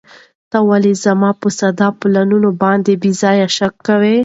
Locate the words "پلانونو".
1.99-2.49